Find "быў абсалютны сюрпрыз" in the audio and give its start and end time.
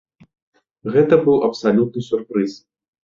1.27-2.51